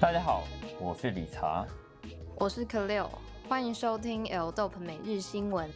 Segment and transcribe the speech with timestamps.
[0.00, 0.44] 大家好，
[0.78, 1.66] 我是理查，
[2.36, 3.10] 我是 k 六，
[3.48, 5.68] 欢迎收听 L DoP 每日新闻。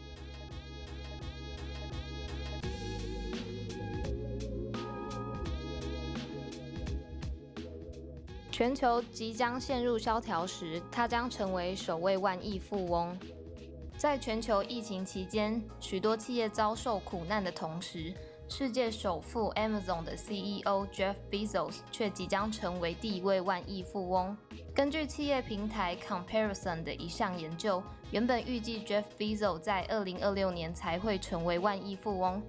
[8.53, 13.19] 全球即将陷入萧条时，他将成为首位万亿富翁。
[13.99, 18.15] 在全球疫情期间，许多企业遭受苦难的同时，
[18.55, 24.37] 世界首富 Amazon 的 CEO Jeff Bezos 却即将成为第一位万亿富翁。
[24.75, 32.43] 根据企业平台 Comparison 的一项研究，原本预计 Jeff Bezos 在2026年才会成为万亿富翁，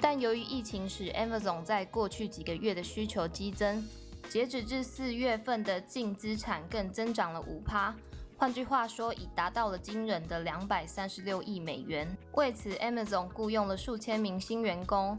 [0.00, 3.88] 但由于疫情使 Amazon 在过去几个月的需求激增，
[4.28, 7.94] 截止至四月份的净资产更增长了五趴。
[8.36, 12.04] 换句话说，已达到了惊人的两百三十六亿美元。
[12.32, 15.16] 为此，Amazon 雇佣了数千名新员工。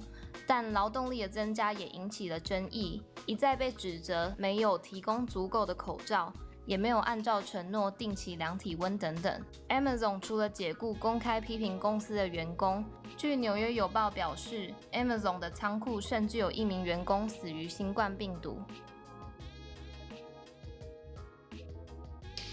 [0.47, 6.31] 但劳动力的增加也引起了争议，一再被指责没有提供足够的口罩，
[6.65, 9.41] 也没有按照承诺定期量体温等等。
[9.69, 12.83] Amazon 除了解雇公开批评公司的员工，
[13.17, 18.59] 据纽约邮报表示，Amazon 的仓库甚至有一名员工死于新冠病毒。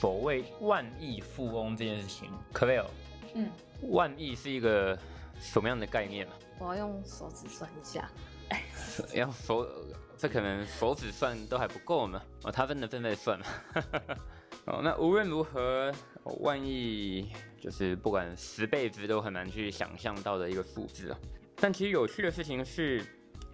[0.00, 2.86] 所谓万亿富翁这件事情 c l a r
[3.34, 3.48] 嗯，
[3.82, 4.98] 万亿是一个
[5.38, 6.32] 什么样的概念呢？
[6.62, 8.08] 我要用手指算一下，
[9.14, 9.68] 要手，
[10.16, 12.22] 这可能手指算都还不够呢。
[12.44, 13.38] 哦，他真的正在算
[14.66, 15.92] 哦，那无论如何，
[16.40, 21.18] 万亿就是不管十辈子都很难去想象到的一个数字啊。
[21.56, 23.04] 但其实有趣的事情是，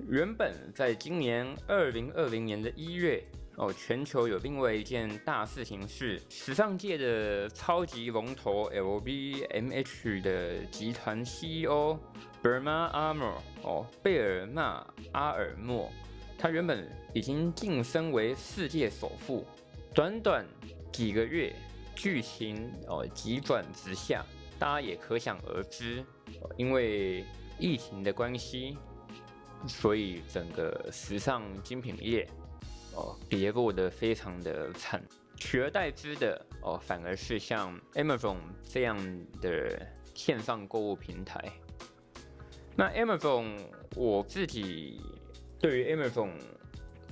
[0.07, 3.25] 原本在今年二零二零年的一月。
[3.59, 11.99] 哦，全球有另外一件大事情是，时尚界的超级龙头 LVMH 的集团 CEO
[12.41, 15.91] Berma Armour 哦，贝尔纳阿尔默，
[16.39, 19.45] 他原本已经晋升为世界首富，
[19.93, 20.47] 短短
[20.93, 21.53] 几个月，
[21.97, 24.25] 剧情哦急转直下，
[24.57, 26.05] 大家也可想而知，
[26.57, 27.25] 因为
[27.59, 28.79] 疫情的关系，
[29.67, 32.25] 所以整个时尚精品业。
[32.99, 35.01] 哦，跌落的非常的惨，
[35.37, 38.99] 取而代之的哦，反而是像 Amazon 这样
[39.41, 41.41] 的线上购物平台。
[42.77, 43.57] 那 Amazon
[43.95, 45.01] 我自己
[45.61, 46.33] 对于 Amazon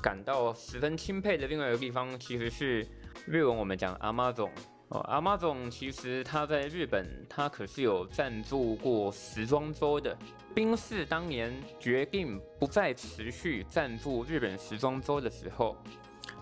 [0.02, 2.84] 感到十分钦佩的另外一个地方，其实是
[3.24, 4.50] 日文我们讲 Amazon。
[4.88, 10.16] 哦，阿妈总其实他在日本，他可是有赞助过时装周的。
[10.54, 15.76] 宾士当年决定不再持续赞助日本时装周的时候，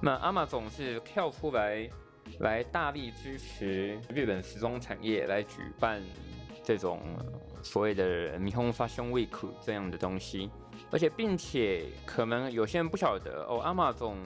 [0.00, 1.88] 那阿妈总是跳出来，
[2.40, 6.02] 来大力支持日本时装产业，来举办
[6.62, 7.00] 这种
[7.62, 10.50] 所谓的霓虹 Fashion Week 这样的东西。
[10.90, 14.18] 而且，并且可能有些人不晓得哦，阿妈总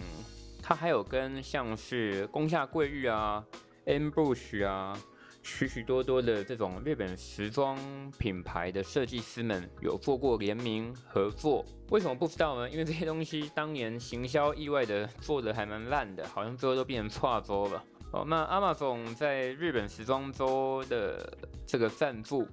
[0.61, 3.43] 他还有跟像是宫下桂玉啊。
[3.89, 4.97] Ambush 啊，
[5.43, 7.79] 许许多多的这种日本时装
[8.19, 12.69] 品牌的设计师们有做过联名合作，为什么不知道呢？
[12.69, 17.83] 因为这些东西当年行销意外的做的还蛮烂的，好像最后都变成跨州了。
[18.13, 22.47] 哦，那 Amazon 在日本时装周的这个赞助，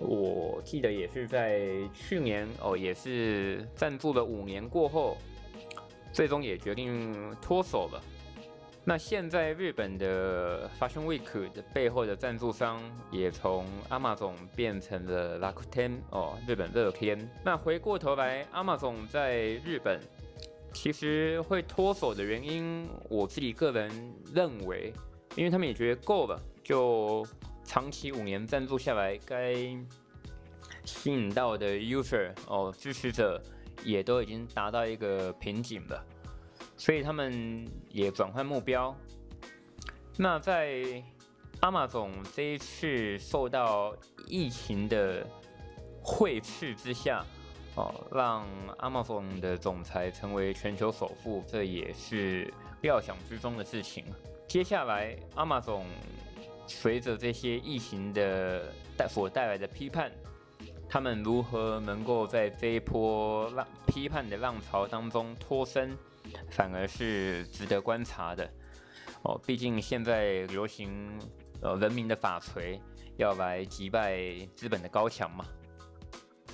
[0.00, 1.60] 我记得也是在
[1.92, 5.18] 去年哦，也是赞助了五年过后，
[6.10, 8.02] 最终也决定脱手了。
[8.88, 17.30] 那现在日本的 Fashion Week 的背后的赞助商也从阿玛总变成了 Rakuten 哦，日本乐天。
[17.44, 20.00] 那回过头来，阿玛总在日本
[20.72, 23.90] 其实会脱手的原因，我自己个人
[24.32, 24.90] 认为，
[25.36, 27.26] 因为他们也觉得够了，就
[27.64, 29.54] 长期五年赞助下来，该
[30.86, 33.38] 吸引到的 user 哦支持者
[33.84, 36.02] 也都已经达到一个瓶颈了。
[36.78, 38.96] 所以他们也转换目标。
[40.16, 41.02] 那在
[41.60, 43.94] 阿玛总这一次受到
[44.26, 45.26] 疫情的
[46.00, 47.24] 会斥之下，
[47.74, 48.46] 哦，让
[48.78, 52.52] 阿玛总的总裁成为全球首富，这也是
[52.82, 54.04] 料想之中的事情。
[54.46, 55.84] 接下来，阿玛总
[56.66, 60.10] 随着这些疫情的带所带来的批判，
[60.88, 65.96] 他们如何能够在这一波浪批判的浪潮当中脱身？
[66.50, 68.48] 反而是值得观察的
[69.22, 71.18] 哦，毕竟现在流行
[71.60, 72.80] 呃人民的法锤，
[73.16, 74.18] 要来击败
[74.54, 75.44] 资本的高墙嘛。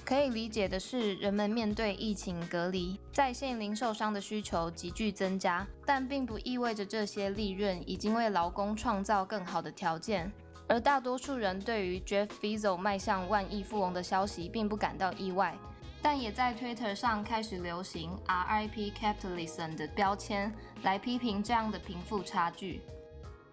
[0.05, 10.31] 可以理解的是，人们面对疫情隔离，在线零售商的需求急剧增加，但并不意味着这些利润已经为劳工创造更好的条件。
[10.69, 15.57] 而大多数人对于 Jeff Bezos 迈向万亿富翁的消息并不感到意外。
[16.05, 22.83] 但也在 Twitter 上开始流行 RIP Capitalism 的标签，来批评这样的贫富差距。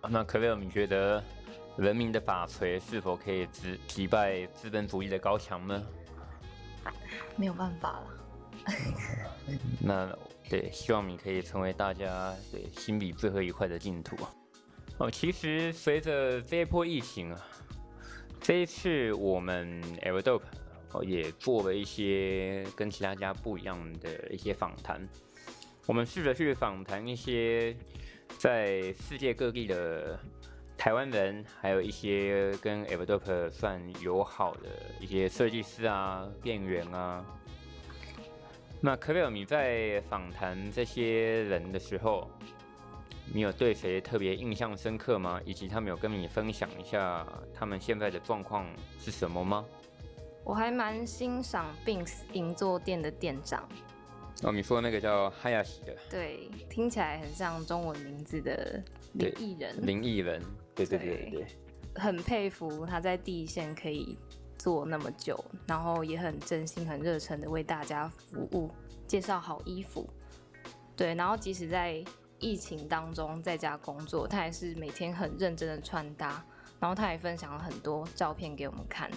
[0.09, 1.23] 那可乐，你觉得
[1.77, 5.81] 人民的法锤是否可以击击败资本主义的高墙呢？
[7.37, 8.07] 没有办法了。
[9.79, 10.13] 那
[10.49, 14.29] 对，希望你可以成为大家对心里最后一块的净土啊。
[14.97, 17.41] 哦，其实随着这一波疫情啊，
[18.41, 20.41] 这一次我们 Everdope
[21.03, 25.07] 也做了一些跟其他家不一样的一些访谈。
[25.87, 27.75] 我们试着去访谈一些
[28.37, 30.19] 在世界各地的
[30.77, 37.25] 台湾人，还有一些跟 Everdope 算友好的一些设计师啊、店员啊。
[38.79, 42.29] 那可贝尔，你在访谈这些人的时候，
[43.31, 45.39] 你有对谁特别印象深刻吗？
[45.45, 48.65] 以及他们有跟你分享一下他们现在的状况
[48.99, 49.65] 是什么吗？
[50.43, 53.67] 我还蛮欣赏 Binks 银座店的店长。
[54.43, 55.95] 哦，你说那个叫哈亚西的？
[56.09, 58.83] 对，听起来很像中文名字的
[59.13, 59.75] 林艺人。
[59.85, 60.41] 林艺人，
[60.75, 61.45] 对对对对。
[61.95, 64.17] 很佩服他在第一线可以。
[64.57, 68.69] 做那么久，然后也很真心、很热忱的为大家服务，
[69.07, 70.07] 介绍好衣服。
[70.95, 71.99] 对，然后即使在
[72.37, 76.45] 疫情当中在家工作，他还是每天很认真的穿搭。
[76.79, 79.09] 然后他也分享了很多照片给我们看。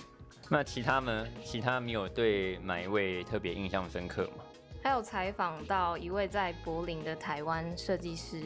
[0.48, 1.26] 那其他呢？
[1.44, 4.44] 其他没有对哪一位特别印象深刻吗？
[4.82, 8.42] 还有采访到一位在柏林的台湾设计师。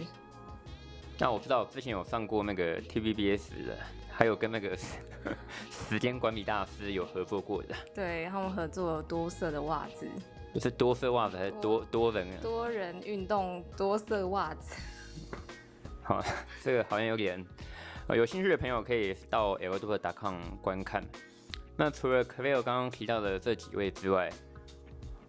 [1.18, 3.76] 那我知道我之前有上过那个 TVBS 的。
[4.10, 4.76] 还有跟那个
[5.70, 10.08] 时间管理大师有合作过的，对他们合作多色的袜子，
[10.58, 12.26] 是多色袜子还是多多人？
[12.40, 14.74] 多人运动多色袜子。
[16.02, 16.20] 好，
[16.64, 17.46] 这个好像有点，
[18.08, 21.04] 有兴趣的朋友可以到 l d o c o m 观看。
[21.80, 24.28] 那除了 r 刚刚提到的这几位之外，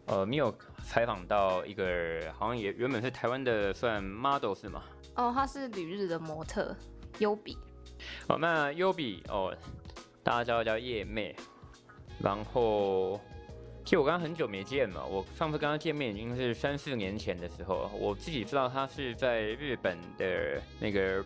[0.07, 0.51] 呃，你有
[0.84, 4.84] 采访到一个好像也原本是台湾的算 model 是吗？
[5.16, 6.75] 哦，他是旅日的模特，
[7.19, 7.56] 优比。
[8.28, 9.56] 哦，那优比哦，
[10.24, 11.36] 大家叫叫叶妹。
[12.19, 13.22] 然后，
[13.86, 17.92] 其实我刚刚很久没见嘛，我上次跟他见面已经是三四年前的时候。
[17.94, 21.24] 我自己知道他是在日本的那个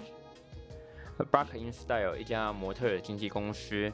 [1.18, 3.90] b r a c k In Style 一家模特经纪公司。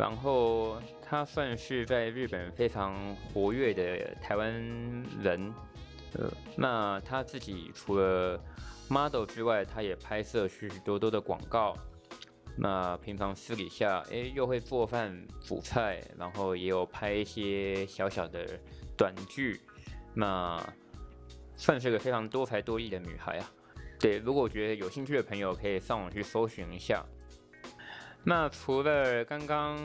[0.00, 4.50] 然后，她算是在日本非常活跃的台湾
[5.20, 5.52] 人。
[6.14, 8.42] 呃，那她自己除了
[8.88, 11.76] model 之外，他也拍摄许许多多的广告。
[12.56, 18.58] 那平常私底下，哎，又会做饭煮菜，然后也有拍一些小小的
[18.96, 19.60] 短剧。
[20.14, 20.58] 那
[21.56, 23.52] 算是个非常多才多艺的女孩啊。
[23.98, 27.04] 对，如果觉得有兴趣的朋友，可以上网去搜寻一下。
[28.24, 29.76] 那除了刚刚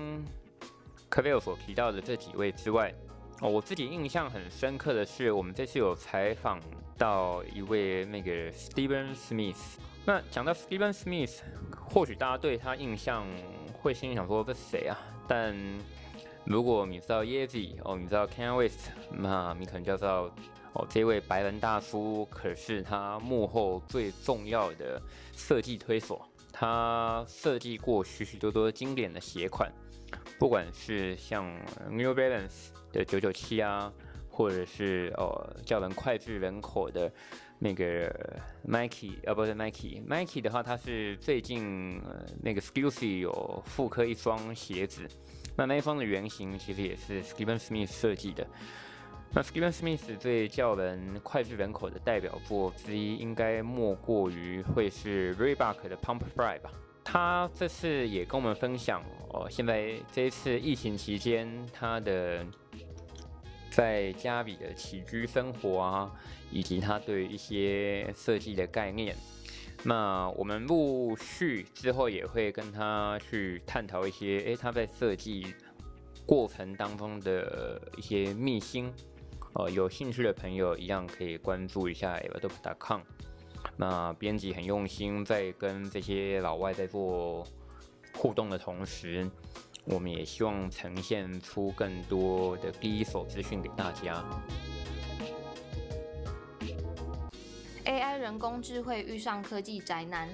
[1.10, 2.94] k v i l 所提到的这几位之外，
[3.42, 6.60] 哦，我自己印象很深刻的是，我们这次有采访。
[6.98, 11.42] 到一位那个 Steven Smith，那讲到 Steven Smith，
[11.90, 13.28] 或许大家对他印象
[13.74, 14.98] 会心里想说这是谁啊？
[15.28, 15.54] 但
[16.46, 20.34] 如果你知道 Yeezy 哦，你知道 Kanye West，那你可能就知道
[20.72, 24.98] 哦，这位白人大叔可是他幕后最重要的
[25.34, 26.22] 设计推手，
[26.58, 29.70] 他设计过许许多多经典的鞋款，
[30.40, 31.46] 不管是像
[31.90, 33.92] New Balance 的九九七啊。
[34.38, 37.10] 或者是呃叫人脍炙人口的
[37.58, 38.14] 那个
[38.64, 42.02] Nike，呃不是 Nike，Nike 的话，它是最近
[42.44, 45.08] 那个 Stussy 有复刻一双鞋子，
[45.56, 48.46] 那那一双的原型其实也是 Steven Smith 设计的。
[49.34, 56.72] 那 Steven Smith 最叫人脍炙人口的代表作之一，应该莫过于会是 Reebok 的 Pump Fly 吧。
[57.04, 62.46] 他这次也跟我们分享哦，现在这一次疫情期间他的。
[63.72, 66.10] 在家里的起居生活啊，
[66.50, 69.14] 以及他对一些设计的概念，
[69.84, 75.54] 那我们陆续之后也会跟他去探讨一些，诶，他在设计
[76.26, 78.90] 过程当中的一些秘辛。
[79.56, 83.02] 呃，有兴趣的朋友一样可以关注一下 everdop.com。
[83.78, 87.46] 那编辑很用心，在跟这些老外在做
[88.14, 89.30] 互动的同时。
[89.86, 94.26] 我们也希望呈现出更多的第一手资讯给大家。
[97.86, 100.28] AI 人工智慧遇上科技宅男。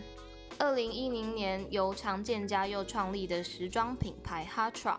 [0.58, 4.96] 二零一零年由常建家又创立的时装品牌 Hatra，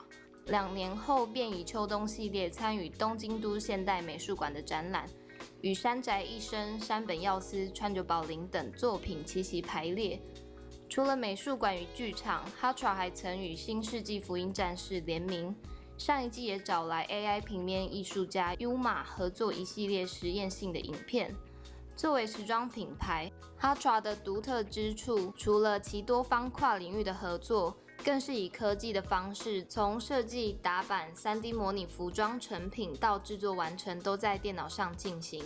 [0.52, 5.09] 两年后便以秋冬系列参与东京都现代美术馆的展览，
[5.62, 10.21] 与山宅一生、山本耀司、川久保玲等作品齐齐排列。
[10.90, 15.56] 除了美术馆与剧场，Hatra 还曾与新世纪福音战士联名，
[15.97, 21.35] 上一季也找来 AI 平面艺术家 Uma 合作一系列实验性的影片。
[21.97, 35.44] 作为时装品牌，Hatra 的独特之处，除了其多方跨领域的合作，更是以科技的方式，从设计、打版、3D 模拟服装成品到制作完成，都在电脑上进行。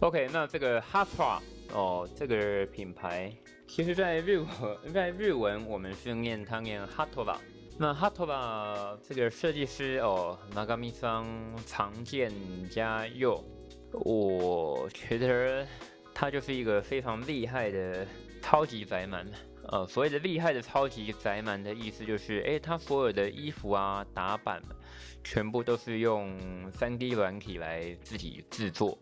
[0.00, 1.38] OK，那这个 Hatra
[1.72, 3.32] 哦，这个品牌，
[3.68, 7.36] 其实在日文，在日文我们是念它念 Hatra。
[7.78, 11.26] 那 Hatra 这个设计师哦，Nagami 桑
[11.66, 12.32] 常见
[12.70, 13.42] 加佑。
[13.92, 15.66] 我觉得
[16.12, 18.06] 他就是一个非常厉害的
[18.42, 19.26] 超级宅男。
[19.68, 24.62] 呃，所谓的厉害的超级宅男的意思就是，哎，他所有的衣服啊、打版，
[25.22, 26.38] 全部都是用
[26.72, 28.98] 3D 软体来自己制作。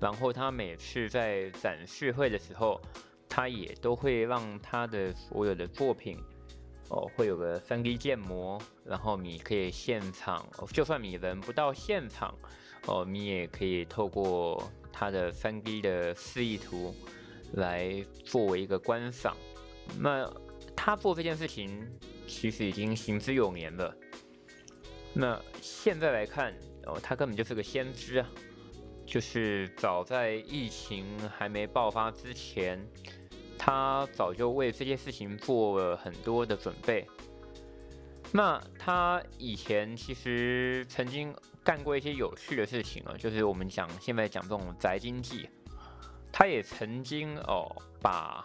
[0.00, 2.80] 然后他每次在展示会的时候，
[3.28, 6.18] 他也都会让他的所有的作品，
[6.88, 12.34] 哦，会有个 3D 建模，然后你可以现场，就算你人不到现场。
[12.86, 14.62] 哦，你也可以透过
[14.92, 16.94] 他的 3D 的示意图
[17.54, 19.34] 来作为一个观赏。
[19.98, 20.30] 那
[20.76, 21.86] 他做这件事情
[22.26, 23.94] 其实已经行之有年了。
[25.12, 26.52] 那现在来看，
[26.86, 28.28] 哦，他根本就是个先知啊！
[29.06, 32.84] 就是早在疫情还没爆发之前，
[33.56, 37.06] 他早就为这件事情做了很多的准备。
[38.32, 45.48] 那他以前其实曾经干过一些有趣的事情啊，就是我们讲现在讲这种宅经济，
[46.32, 47.70] 他也曾经哦
[48.02, 48.44] 把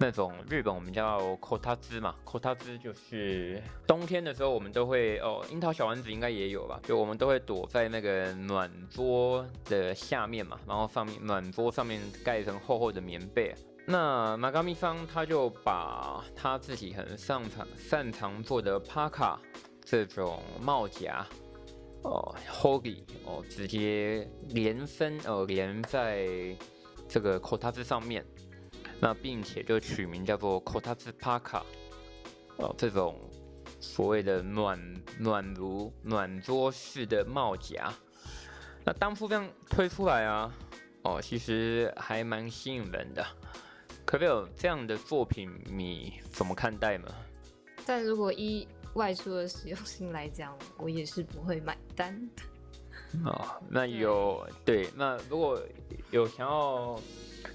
[0.00, 13.52] 那种日本我们叫 kota 兹嘛，kota 兹就是冬天的时候我们都会哦，樱桃小丸子应该也有吧，就我们都会躲在那个暖桌的下面嘛，然后上面暖桌上面盖一层厚厚的棉被。
[13.86, 19.40] 那马嘎米桑他就把他自己很擅长擅长做的帕卡
[19.82, 21.26] 这种帽夹
[22.02, 26.28] 哦，hogi 哦，直接连身哦连在
[27.08, 28.24] 这个 kotatsu 上面，
[29.00, 31.64] 那并且就取名叫做 kotatsu 帕卡
[32.56, 33.18] 哦，这种
[33.80, 34.78] 所谓的暖
[35.18, 37.92] 暖炉暖桌式的帽夹，
[38.84, 40.52] 那当初这样推出来啊，
[41.02, 43.24] 哦，其实还蛮吸引人的。
[44.04, 47.08] 可不有这样的作品，你怎么看待吗？
[47.86, 52.42] 但如果依外出的实用性来讲，我也是不会买单的。
[53.24, 55.60] 哦，那有对，那如果
[56.10, 56.98] 有想要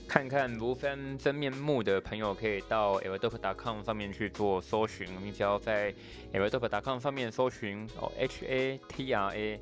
[0.07, 5.07] 看看卢芬真面目的朋友，可以到 e v e r d o p c o m 上面去做搜寻。
[5.21, 5.95] 你只要在 e
[6.33, 9.61] v e r d o p c o m 上面搜寻哦，H A T R A，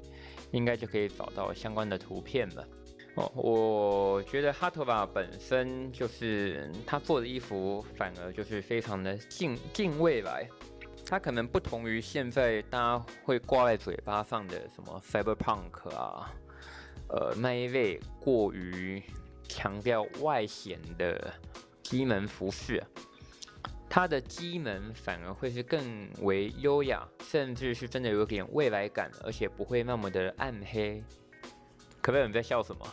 [0.51, 2.67] 应该就可以找到相关的图片了。
[3.15, 10.47] 哦，我觉得哈特瓦本身就是他做的衣服，反而就是非常的近近未来。
[11.11, 16.33] 它可能不同于现在大家会挂在嘴巴上的什么 cyberpunk 啊，
[17.09, 19.03] 呃那一类过于
[19.43, 21.33] 强调外显的
[21.83, 22.81] 机门服饰，
[23.89, 31.03] 它的机门反而会是更为优雅，甚至是真的有点未来感，而且不会那么的暗黑。
[32.01, 32.27] 可不可以？
[32.27, 32.87] 你在笑什么？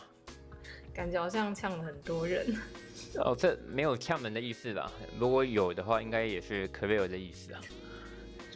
[0.93, 2.53] 感觉好像呛了很多人
[3.15, 4.91] 哦，这没有呛门的意思吧？
[5.17, 7.61] 如果有的话，应该也是可 e 尔的意思啊。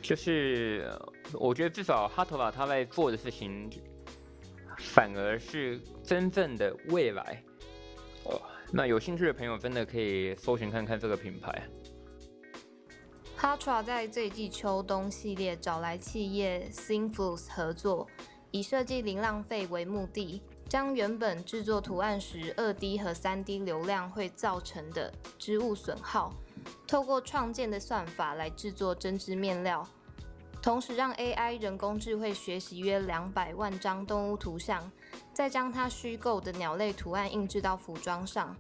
[0.04, 0.86] 就是
[1.32, 3.70] 我觉得至少哈头发他在做的事情，
[4.78, 7.42] 反而是真正的未来。
[8.26, 8.40] 哦，
[8.72, 11.64] 那有兴趣的朋友真的可以搜寻看看这个品牌。
[13.38, 18.06] 哈 a 在这一季秋冬系列找来企业 Synflux 合作，
[18.52, 20.42] 以设计零浪费为目的。
[20.70, 26.34] 将原本制作图案时二 D 和三 D 流量会造成的织物损耗，
[26.94, 29.84] 透过创建的算法来制作针织面料，
[30.62, 34.92] 同时让 AI 人工智慧学习约两百万张动物图像，
[35.34, 38.56] 再将它虚构的鸟类图案印制到服装上。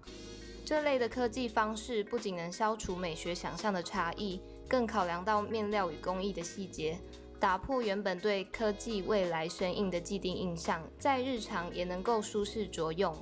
[0.65, 6.97] 这类的科技方式不仅能消除美学想象的差异，更考量到面料与工艺的细节。
[7.39, 13.15] 打破原本对科技未来生硬的既定印象，在日常也能够舒适着用。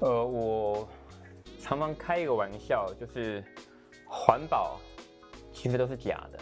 [0.00, 0.88] 呃，我
[1.60, 3.42] 常常开一个玩笑，就是
[4.06, 4.80] 环保
[5.52, 6.38] 其实都是假的，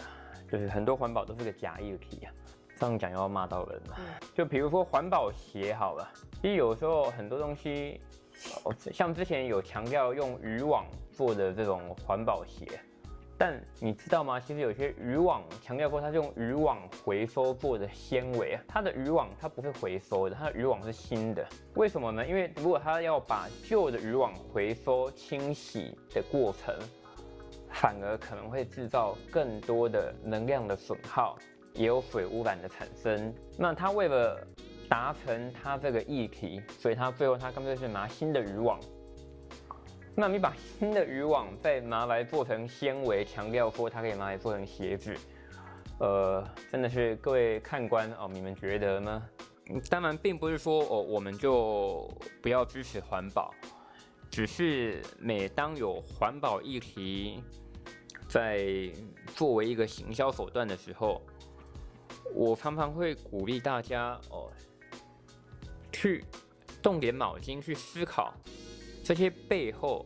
[0.51, 2.31] 就是很多环保都是个假议题啊。
[2.79, 3.97] 这样讲要骂到人了。
[4.35, 6.07] 就比如说环保鞋好了，
[6.41, 7.99] 其实有时候很多东西，
[8.93, 12.67] 像之前有强调用渔网做的这种环保鞋。
[13.37, 14.39] 但你知道吗？
[14.39, 18.63] 其实有些渔网强调过，它是用渔网回收做的纤维啊。
[18.67, 21.47] 它的渔网它不是回收的，它的渔网是新的。
[21.75, 22.25] 为什么呢？
[22.25, 26.73] 因为如果它要把旧的渔网回收清洗的过程，
[27.69, 31.37] 反而可能会制造更多的能量的损耗，
[31.73, 33.31] 也有水污染的产生。
[33.55, 34.41] 那它为了
[34.89, 38.79] 达成它这个议题，所以他最后他干脆是拿新的渔网。
[40.19, 45.15] 那你把新的渔网再拿来做成纤维，强调说它可以拿来做成鞋子，
[45.99, 49.23] 呃，真的是各位看官哦，你们觉得呢？
[49.91, 52.09] 当然，并不是说哦，我们就
[52.41, 53.53] 不要支持环保，
[54.31, 57.43] 只是每当有环保议题
[58.27, 58.91] 在
[59.35, 61.21] 作为一个行销手段的时候，
[62.33, 64.49] 我常常会鼓励大家哦，
[65.91, 66.25] 去
[66.81, 68.33] 动点脑筋去思考。
[69.07, 70.05] 这些背后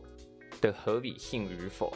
[0.60, 1.92] 的合理性与否？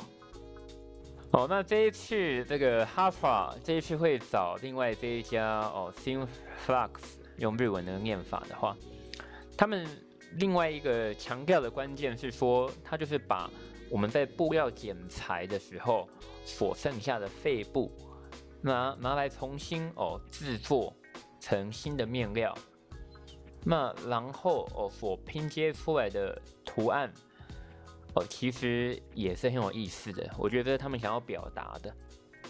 [1.30, 8.76] 哦，那这一次这个 Harpa 这一次会找另外这一家哦 s i n f l u x 用日文的念法的话，
[9.56, 9.86] 他们
[10.32, 13.48] 另外一个强调的关键是说，它就是把
[13.88, 16.08] 我们在布料剪裁的时候
[16.44, 17.88] 所剩下的废布
[18.60, 20.92] 拿拿来重新哦制作
[21.38, 22.52] 成新的面料。
[23.62, 26.36] 那然后哦，所拼接出来的
[26.76, 27.10] 图案
[28.12, 30.30] 哦，其实也是很有意思的。
[30.38, 31.92] 我觉得他们想要表达的。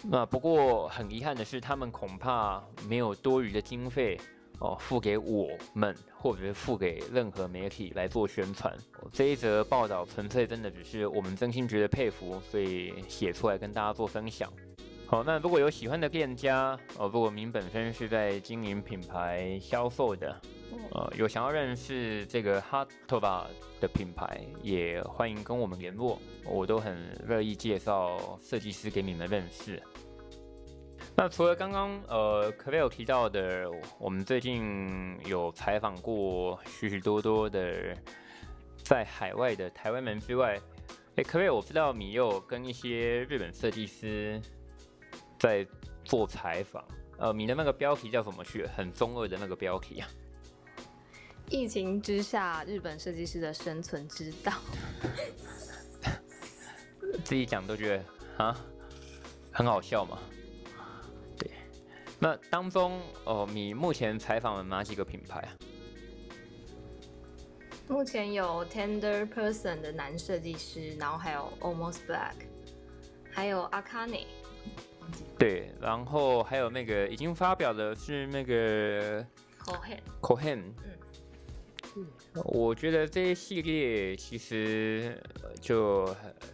[0.03, 4.19] 那不过很遗憾的是，他们恐怕没有多余的经费
[4.59, 8.75] 哦，付给我们，或者是付给任何媒体来做宣传。
[9.13, 14.51] 这一则报道纯粹真的只是我们真心觉得佩服，所以写出来跟大家做分享。
[15.05, 20.39] 好，那如果有喜欢的店家哦，如果您本身是在经营品牌销售的。
[20.91, 23.45] 呃，有想要认识这个 Hot Tova
[23.79, 26.97] 的品牌，也欢迎跟我们联络，我都很
[27.27, 29.81] 乐意介绍设计师给你们认识。
[31.15, 33.69] 那除了刚刚呃 k v 有提到的，
[33.99, 37.95] 我们最近有采访过许许多多的
[38.83, 40.59] 在海外的台湾人之外，
[41.15, 44.39] 哎 k v 我知道你有跟一些日本设计师
[45.39, 45.65] 在
[46.03, 46.83] 做采访，
[47.17, 48.65] 呃，你的那个标题叫什么去？
[48.67, 50.07] 很中二的那个标题啊。
[51.49, 54.51] 疫情之下，日本设计师的生存之道，
[57.23, 58.65] 自己讲都觉得啊，
[59.51, 60.19] 很好笑嘛。
[61.37, 61.49] 对，
[62.19, 65.49] 那当中哦，你目前采访了哪几个品牌啊？
[67.87, 72.33] 目前有 Tender Person 的男设计师，然后还有 Almost Black，
[73.31, 74.25] 还有 Akane。
[75.39, 79.23] 对，然后还有那个已经发表的是那个
[79.63, 79.99] Cohen。
[80.21, 80.59] Cohen。
[80.83, 80.97] 嗯。
[82.45, 85.21] 我觉得这些系列其实
[85.59, 86.05] 就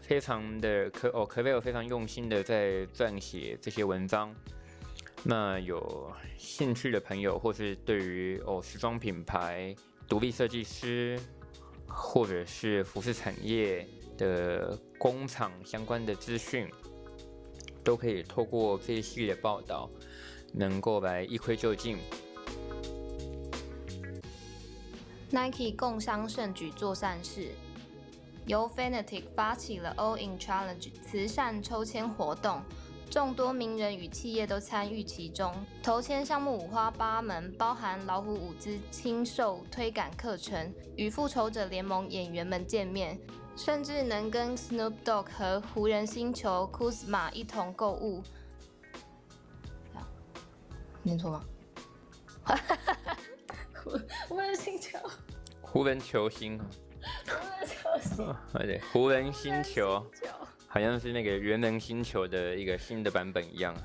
[0.01, 4.33] 非常的可哦，可贝尔非常用心的在撰写这些文章。
[5.23, 9.75] 那有兴趣的朋友，或是对于哦时装品牌、
[10.07, 11.17] 独立设计师，
[11.87, 16.67] 或者是服饰产业的工厂相关的资讯，
[17.83, 19.89] 都可以透过这一系列的报道，
[20.53, 21.97] 能够来一窥究竟。
[25.33, 27.55] Nike 共襄盛举做善事，
[28.45, 32.61] 由 Fanatic 发起了 All In Challenge 慈善抽签活动，
[33.09, 35.51] 众多名人与企业都参与其中。
[35.81, 43.19] 投签项目五花八门，包含老虎舞姿亲授推杆课程，与复仇者联盟演员们见面，
[43.55, 48.21] 甚至能跟 Snoop Dogg 和湖人星球 Kuzma 一同购物。
[51.01, 51.43] 念错吗？
[54.27, 54.97] 湖人星球，
[55.61, 56.57] 湖人球星，
[57.27, 60.05] 湖人球星，对，湖人星球，
[60.67, 63.75] 好像是那个猿人星球的一个新的版本一样。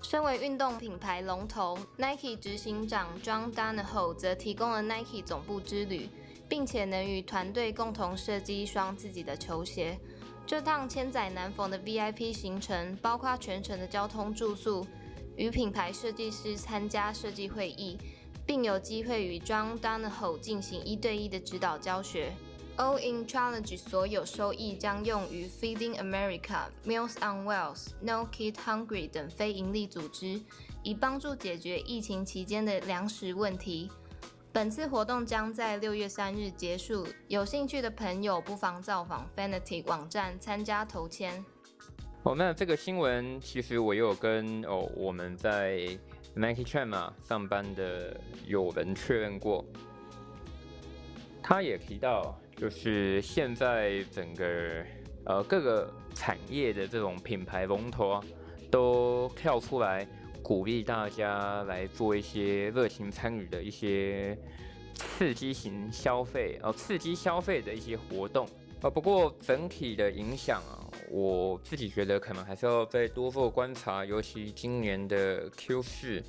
[0.00, 6.08] 身为运动品牌龙头，Nike 执行长 John Donahoe 则提供了 Nike 总部之旅，
[6.48, 9.98] 并且能与团队共同设计一双自己的球鞋。
[10.46, 14.86] 这趟千载难逢的 VIP 行程，包括全程的交通住宿。
[15.38, 17.96] 与品牌设计师参加设计会议，
[18.44, 22.32] 并有机会与 John Donahoe 进行一对一的指导教学。
[22.76, 30.40] All In Challenge 所有收益将用于 Feeding America、Meals on Wheels、No Kid Hungry 等非营利组织，
[30.82, 33.90] 以帮助解决疫情期间的粮食问题。
[34.52, 41.44] 本次活动将在六月三日结束，有兴趣的朋友不妨造访 Fanatic 网站参加投签。
[42.28, 45.78] 哦，那这个新闻其实我有跟哦我们在
[46.34, 49.64] Nike Chain 嘛上班的有人确认过，
[51.42, 54.84] 他也提到，就是现在整个
[55.24, 58.22] 呃各个产业的这种品牌龙头，
[58.70, 60.06] 都跳出来
[60.42, 64.36] 鼓励大家来做一些热情参与的一些
[64.92, 68.46] 刺激型消费，哦刺激消费的一些活动。
[68.82, 76.22] 啊，不过整体的影响啊，我自己觉得可能还是要再多做观察，尤其今年的 Q 四，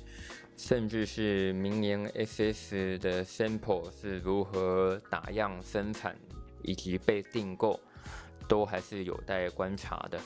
[0.56, 6.16] 甚至是明年 SS 的 sample 是如何打样生产
[6.62, 7.78] 以及被订购，
[8.48, 10.18] 都还是有待观察的。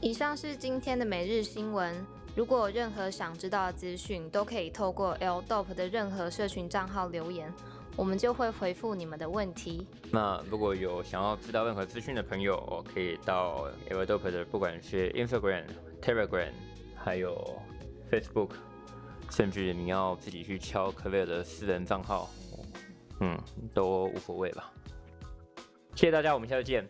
[0.00, 1.94] 以上是今天的每日新闻。
[2.34, 7.52] 如果有任何想知道的资讯，都可以透过 L Dope 的任何社群账号留言，
[7.94, 9.86] 我们就会回复你们的问题。
[10.10, 15.66] 那如果有想要知道任何资讯的朋友，可以到 L Dope 的不管是 Instagram、
[16.00, 16.52] Telegram，
[16.96, 17.60] 还有
[18.10, 18.52] Facebook，
[19.30, 22.30] 甚至你要自己去敲 c l a r 的私人账号，
[23.20, 23.38] 嗯，
[23.74, 24.72] 都无所谓吧。
[25.94, 26.88] 谢谢大家，我们下次见。